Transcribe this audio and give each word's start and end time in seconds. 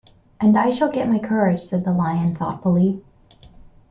"And 0.39 0.57
I 0.57 0.71
shall 0.71 0.91
get 0.91 1.07
my 1.07 1.19
courage," 1.19 1.61
said 1.61 1.85
the 1.85 1.93
Lion, 1.93 2.35
thoughtfully. 2.35 3.03